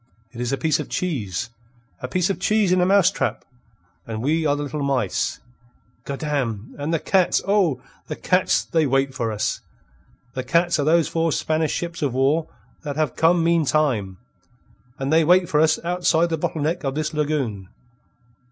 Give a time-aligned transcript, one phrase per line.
[0.31, 1.51] It is a piece of cheese
[1.99, 3.45] a piece of cheese in a mousetrap,
[4.07, 5.39] and we are the little mice.
[6.05, 6.73] Goddam!
[6.79, 9.61] And the cats oh, the cats they wait for us!
[10.33, 12.47] The cats are those four Spanish ships of war
[12.81, 14.17] that have come meantime.
[14.97, 17.69] And they wait for us outside the bottle neck of this lagoon.